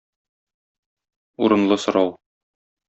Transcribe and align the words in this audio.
Урынлы 1.45 1.81
сорау. 1.85 2.15